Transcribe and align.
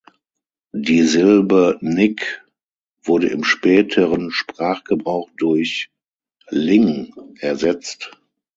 Die 0.73 1.03
Silbe 1.03 1.77
„-nik“ 1.79 2.41
wurde 3.03 3.27
im 3.27 3.43
späteren 3.43 4.31
Sprachgebrauch 4.31 5.29
durch 5.37 5.91
„-ling“ 6.49 7.13
ersetzt. 7.39 8.09